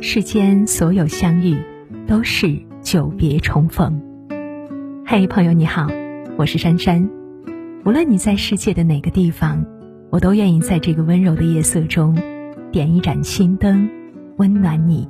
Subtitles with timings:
[0.00, 1.56] 世间所有相遇，
[2.06, 4.00] 都是久别重逢。
[5.04, 5.88] 嘿，朋友你好，
[6.36, 7.10] 我是珊珊。
[7.84, 9.66] 无论你在世界的哪个地方，
[10.10, 12.16] 我都愿意在这个温柔的夜色中，
[12.70, 13.90] 点一盏心灯，
[14.36, 15.08] 温暖你。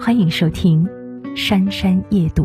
[0.00, 0.86] 欢迎收听
[1.36, 2.44] 《珊珊夜读》。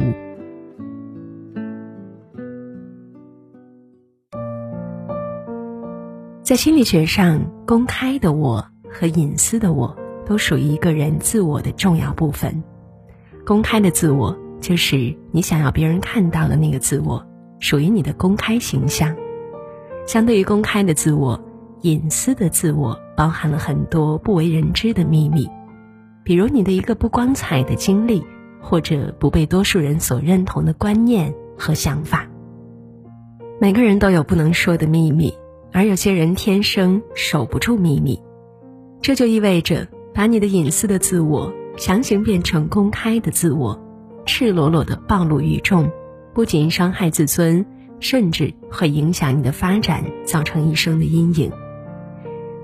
[6.42, 9.96] 在心理学上，公开的我和隐私的我。
[10.26, 12.64] 都属于一个人自我的重要部分。
[13.46, 17.26] 公开的自我就是你想要别人看到的那个自我，
[17.60, 19.16] 属于你的公开形象。
[20.08, 21.40] 相对于公开的自我，
[21.82, 25.50] 隐私的自我包含了很多不为人知的秘密，
[26.24, 28.26] 比如你的一个不光彩的经历，
[28.62, 32.28] 或者不被多数人所认同的观念和想法。
[33.60, 35.34] 每个人都有不能说的秘密，
[35.72, 38.22] 而有些人天生守不住秘密，
[39.02, 39.88] 这就意味着。
[40.16, 43.78] 把你的隐私的自我强行变成公开的自我，
[44.26, 45.92] 赤裸裸的暴露于众，
[46.34, 47.66] 不仅伤害自尊，
[48.00, 51.52] 甚至会影响你的发展，造成一生的阴影。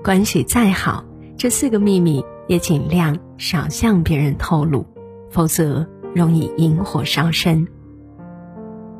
[0.02, 1.04] 关系再好，
[1.36, 4.86] 这四个秘密也尽量少向别人透露，
[5.30, 7.68] 否则容易引火烧身。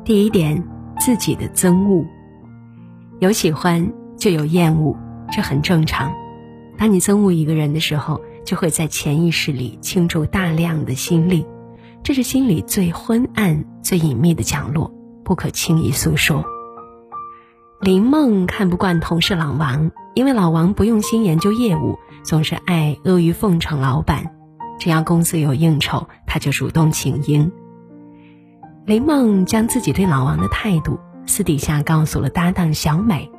[0.05, 0.63] 第一点，
[0.99, 2.05] 自己的憎恶，
[3.19, 4.95] 有喜欢就有厌恶，
[5.31, 6.13] 这很正常。
[6.77, 11.45] 当你憎恶一个人的时候，就会在潜意识里倾注大量的心力，
[12.03, 16.43] 这是心里最昏暗、最隐秘的角落，不可轻易诉说。
[17.81, 24.33] 林梦看不惯同事老王，因为老王不用心研究业务，总是爱阿谀奉承老板。
[24.79, 27.51] 只要公司有应酬，他就主动请缨。
[28.85, 33.31] 林梦将自己对老王的态度私底下告诉了搭档小美，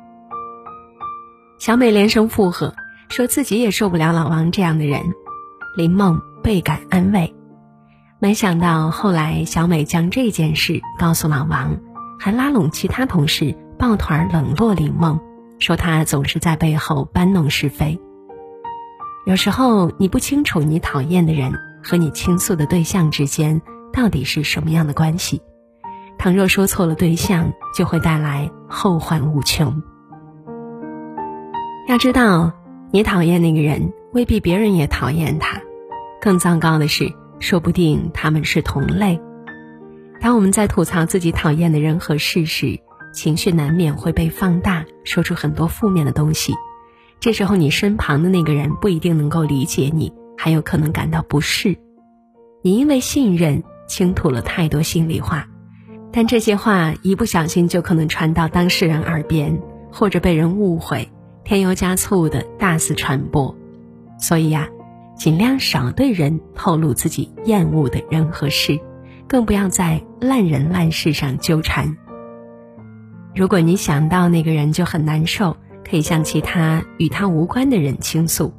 [1.59, 2.73] 小美连声附和。
[3.09, 5.01] 说自己也受不了老王这样的人，
[5.77, 7.33] 林梦倍感安慰。
[8.19, 11.77] 没想到后来小美将这件事告诉老王，
[12.19, 15.19] 还拉拢其他同事抱团冷落林梦，
[15.59, 17.99] 说他总是在背后搬弄是非。
[19.25, 23.61] 有时候你不清楚你讨厌的人和你倾诉的对象之间
[23.93, 25.41] 到底是什么样的关系，
[26.17, 29.81] 倘若说错了对象，就会带来后患无穷。
[31.87, 32.53] 要知道。
[32.95, 35.61] 你讨厌那个人，未必别人也讨厌他。
[36.21, 37.11] 更糟糕的是，
[37.41, 39.19] 说不定他们是同类。
[40.21, 42.79] 当我们在吐槽自己讨厌的人和事时，
[43.13, 46.53] 情绪难免会被放大，说出很多负面的东西。
[47.19, 51.77] 这时候，你身旁的那个人不一定能够理解你，还有可能感到不适。
[52.61, 55.49] 你因为信任倾吐了太多心里话，
[56.13, 61.11] 但这些话一不小心就可能传到当事人耳边，或者被人误会。
[61.45, 63.55] 添油加醋的大肆传播，
[64.19, 64.67] 所以呀，
[65.15, 68.79] 尽量少对人透露自己厌恶的人和事，
[69.27, 71.95] 更不要在烂人烂事上纠缠。
[73.35, 75.55] 如果你想到那个人就很难受，
[75.87, 78.51] 可以向其他与他无关的人倾诉；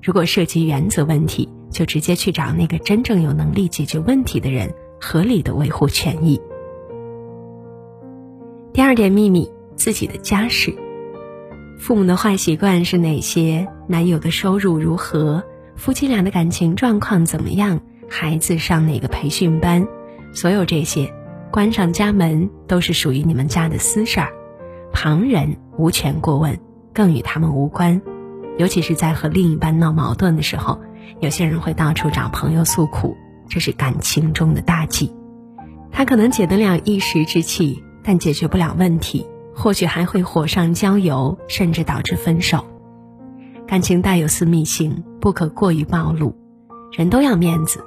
[0.00, 6.40] 如果涉及原则问题，就直接去找那个真正有能力解决问题的人，合理的维护权益。
[8.72, 10.72] 第二点秘密：自己的家事。
[11.80, 13.66] 父母的坏习惯是哪些？
[13.88, 15.42] 男友的收入如何？
[15.76, 17.80] 夫妻俩的感情状况怎么样？
[18.06, 19.88] 孩子上哪个培训班？
[20.34, 21.10] 所有这些，
[21.50, 24.28] 关上家门都是属于你们家的私事儿，
[24.92, 26.60] 旁人无权过问，
[26.92, 28.02] 更与他们无关。
[28.58, 30.78] 尤其是在和另一半闹矛盾的时候，
[31.20, 33.16] 有些人会到处找朋友诉苦，
[33.48, 35.10] 这是感情中的大忌。
[35.90, 39.26] 他可能解得了一时之气，但解决不了问题。
[39.60, 42.64] 或许还会火上浇油，甚至导致分手。
[43.68, 46.34] 感情带有私密性，不可过于暴露。
[46.96, 47.84] 人都要面子，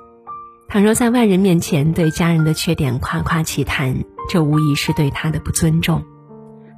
[0.69, 6.03] 倘若在外人面前对家人的缺点夸夸其谈，这无疑是对他的不尊重。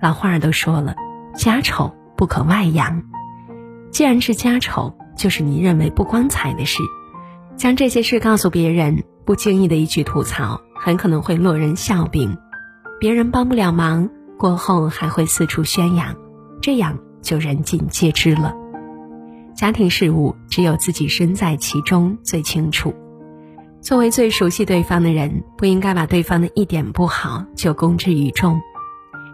[0.02, 0.96] 老话儿都说了，
[1.36, 3.04] 家丑不可外扬。
[3.92, 6.82] 既然是家丑，就是你认为不光彩的事，
[7.58, 12.38] 将这些事告诉别人，不经意的一句吐槽，很可能会落人笑柄，
[12.98, 14.10] 别人帮不了忙。
[14.38, 16.16] 过后还会四处宣扬，
[16.62, 18.54] 这样就人尽皆知了。
[19.56, 22.94] 家庭事务只有自己身在其中最清楚。
[23.82, 28.60] 作为最熟悉对方的人，不应该把对方的一点不好就公之于众，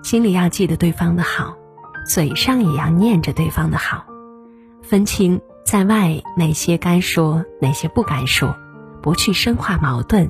[0.04, 1.56] 心里要记得对方的好，
[2.06, 4.06] 嘴上也要念着对方的好，
[4.84, 8.56] 分清在外哪些该说，哪些不该说，
[9.02, 10.30] 不去深化矛盾，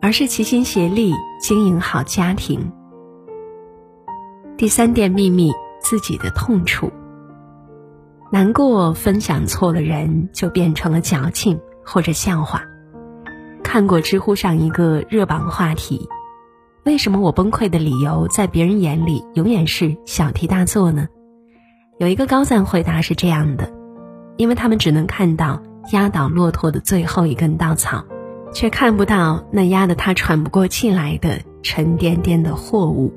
[0.00, 2.72] 而是齐心协力经营好家庭。
[4.58, 6.90] 第三点秘密，自己的痛处。
[8.32, 12.64] 难过分享错了人，就变成了矫情，或者笑话。
[13.62, 16.08] 看过知乎上一个热榜话题：
[16.84, 21.06] 为什么我崩溃的理由在别人眼里永远是小题大做呢？
[22.00, 23.72] 有一个高赞回答是这样的：
[24.38, 25.62] 因为他们只能看到
[25.92, 28.04] 压倒骆驼的最后一根稻草，
[28.52, 33.14] 却看不到那压得他喘不过气来的沉甸甸的货物。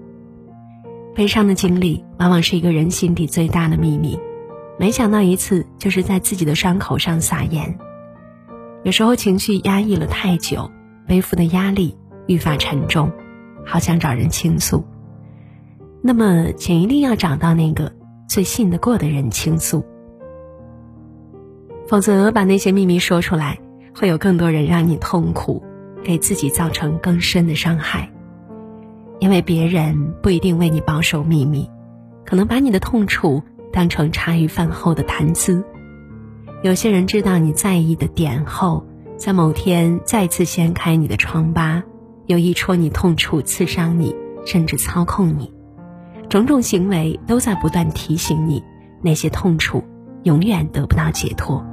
[1.14, 4.18] 悲伤的经历往往是一个人心底最大的秘密，
[4.80, 7.78] 没想到一次就是在自己的伤口上撒盐。
[8.84, 10.72] 有时候情绪压抑了太久，
[11.06, 11.98] 背负的压力
[12.28, 13.12] 愈发沉重，
[13.66, 14.86] 好想找人倾诉。
[16.02, 17.92] 那么，请一定要找到那个
[18.28, 19.86] 最信得过的人倾诉，
[21.88, 23.60] 否则把那些秘密说出来，
[23.94, 25.62] 会有更多人让你痛苦，
[26.04, 28.10] 给自己造成更深的伤害。
[29.22, 31.70] 因为别人不一定为你保守秘密，
[32.26, 35.64] 可能把你的痛楚当成茶余饭后的谈资。
[36.64, 38.84] 有些人知道你在意的点后，
[39.18, 41.84] 在某天再次掀开你的疮疤，
[42.26, 45.54] 有意戳你痛处、刺伤你，甚至操控你。
[46.28, 48.64] 种种行为都在不断提醒你，
[49.04, 49.84] 那些痛楚
[50.24, 51.64] 永远得不到解脱。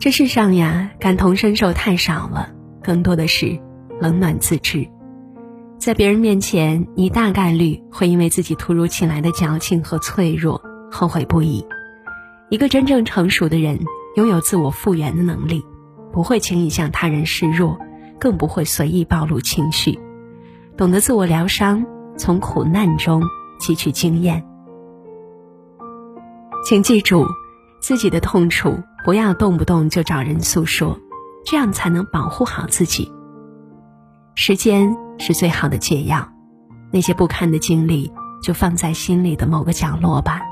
[0.00, 2.50] 这世上呀，感同身受太少了，
[2.82, 3.60] 更多的是
[4.00, 4.88] 冷暖自知。
[5.78, 11.64] 在别人面前，你大概率会因为自己突如其来的矫情和脆弱后悔不已。
[12.48, 13.84] 一个真正成熟的人，
[14.16, 15.64] 拥有自我复原的能力，
[16.12, 17.78] 不会轻易向他人示弱，
[18.18, 19.98] 更不会随意暴露情绪，
[20.76, 21.84] 懂得自我疗伤，
[22.16, 23.22] 从苦难中
[23.60, 24.44] 汲取经验。
[26.64, 27.26] 请记住，
[27.80, 30.98] 自己的痛楚不要动不动就找人诉说，
[31.44, 33.12] 这样才能保护好自己。
[34.38, 36.28] 时间是最好的解药，
[36.92, 38.12] 那些不堪的经历
[38.42, 40.42] 就放在心里的某个角落吧。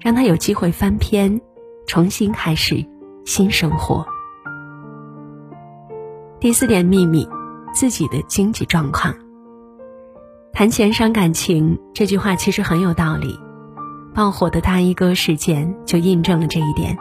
[0.00, 1.40] 让他有机会翻篇，
[1.86, 2.84] 重新开始
[3.24, 4.04] 新生活。
[6.40, 7.26] 第四点秘密，
[7.72, 9.14] 自己的经济状况。
[10.52, 13.38] 谈钱伤感情这句话其实很有道理，
[14.12, 16.98] 爆火的大衣哥事件就印证了这一点。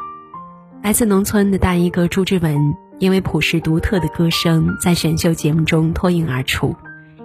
[0.84, 6.76] 来自农村的大衣哥朱之文，因为朴实独特的歌声在选秀节目中脱颖而出，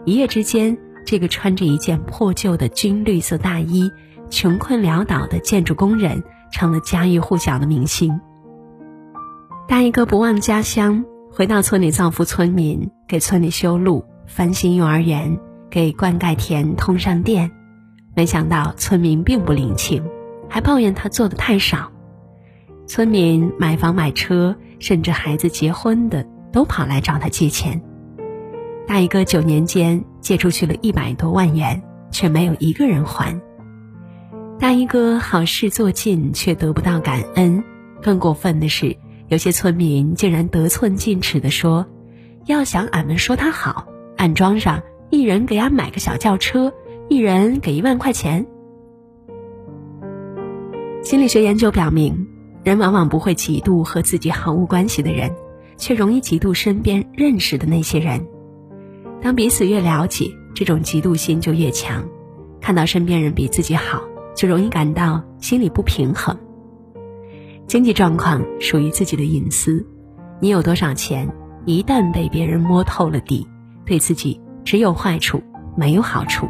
[0.07, 3.93] 一夜之间，这个穿着一件破旧的军绿色大衣。
[4.31, 8.19] 穷困潦倒的建筑工人成了家喻户晓的明星。
[9.69, 15.39] 大衣哥不忘家乡，回到村里造福村民，给村里修路、翻新幼儿园，
[15.71, 17.53] 给灌溉田通上电。
[18.17, 20.03] 没想到村民并不领情，
[20.49, 21.93] 还抱怨他做的太少。
[22.89, 27.83] 村民买房买车，甚至孩子结婚的都跑来找他借钱。
[28.87, 33.41] 大衣哥九年间借出去了一百多万元，却没有一个人还。
[34.59, 37.63] 大衣哥好事做尽，却得不到感恩。
[38.01, 38.97] 更过分的是，
[39.29, 41.87] 有些村民竟然得寸进尺的说
[42.47, 43.87] ：“要想俺们说他好，
[44.17, 46.73] 俺装上一人给俺买个小轿车，
[47.09, 48.47] 一人给一万块钱。”
[51.03, 52.27] 心理学研究表明，
[52.67, 55.33] 人往往不会嫉妒和自己毫无关系的人，
[55.79, 58.27] 却容易嫉妒身边认识的那些人。
[59.23, 62.05] 当彼此越了解，这种嫉妒心就越强。
[62.61, 64.03] 看到身边人比自己好。
[64.37, 66.39] 就容易感到心里不平衡。
[67.67, 69.85] 经济状况属于自己的隐私，
[70.41, 71.27] 你有多少钱，
[71.65, 73.49] 一旦被别人摸透了底，
[73.87, 75.43] 对自己只有坏处，
[75.75, 76.47] 没有好处。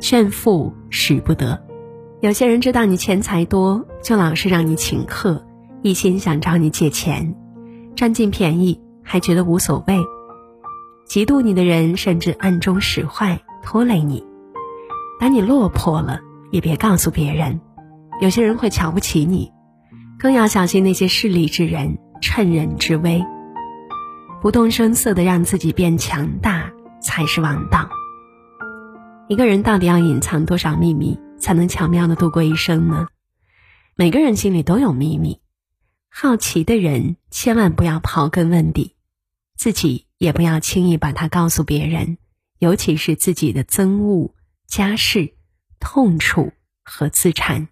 [0.00, 1.62] 炫富使不得。
[2.20, 5.44] 有些人知道你钱财多，就老是让你请客，
[5.82, 7.34] 一心想找你借钱，
[7.96, 9.98] 占尽便宜，还觉得无所谓。
[11.08, 14.24] 嫉妒你的人甚至暗中使坏，拖累你。
[15.18, 16.20] 当你落魄了。
[16.52, 17.60] 也别告诉别人，
[18.20, 19.52] 有些人会瞧不起你，
[20.18, 23.24] 更要小心那些势利之人趁人之危。
[24.42, 27.88] 不动声色的让自己变强大才是王道。
[29.28, 33.08] 一个人到底要隐藏多少秘密，才能巧妙的度过一生呢？
[33.96, 35.40] 每个人心里都有秘密，
[36.08, 38.94] 好奇的人千万不要刨根问底，
[39.56, 42.18] 自己也不要轻易把它告诉别人，
[42.60, 44.36] 尤其是自己的憎恶、
[44.68, 45.34] 家事。
[45.82, 46.52] 痛楚
[46.84, 47.68] 和自残，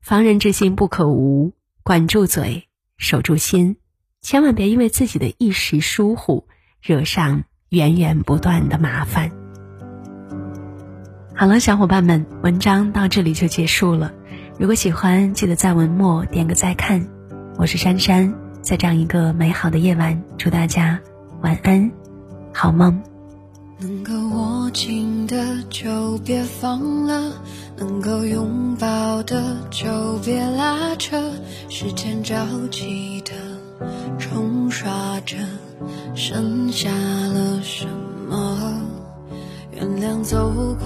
[0.00, 1.54] 防人之心不可无，
[1.84, 2.66] 管住嘴，
[2.98, 3.76] 守住心，
[4.22, 6.48] 千万别因为自己的一时疏忽，
[6.82, 9.35] 惹上源源不断的麻烦。
[11.38, 14.10] 好了，小伙伴们，文章到这里就结束了。
[14.58, 17.06] 如果喜欢，记得在文末点个再看。
[17.58, 20.98] 我是珊珊，在这样一个美好的夜晚，祝大家
[21.42, 21.92] 晚安，
[22.54, 23.02] 好梦。
[23.78, 27.30] 能够握紧的就别放了，
[27.76, 31.20] 能够拥抱的就别拉扯。
[31.68, 33.32] 时间着急的
[34.18, 35.36] 冲刷着，
[36.14, 37.86] 剩下了什
[38.26, 38.80] 么？
[39.78, 40.50] 原谅走
[40.82, 40.85] 过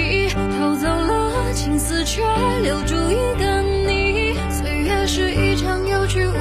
[2.11, 2.21] 却
[2.61, 4.35] 留住一个你。
[4.49, 6.33] 岁月是一场有去无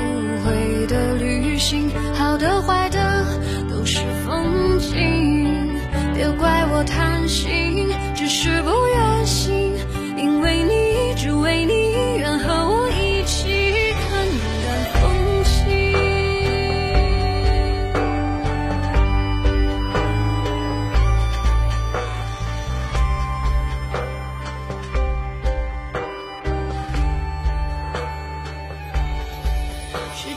[0.44, 3.24] 回的旅行，好的坏的
[3.70, 5.78] 都是风景。
[6.12, 8.70] 别怪我贪心，只是不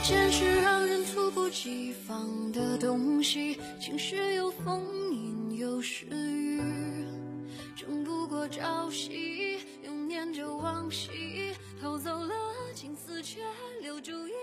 [0.04, 4.82] 现实让人猝不及防的东西，晴时有风。
[5.10, 6.60] 阴有时雨，
[7.74, 12.34] 争不过朝夕，又念着往昔，偷走了
[12.74, 13.40] 青丝，却
[13.80, 14.12] 留住。
[14.28, 14.33] 一。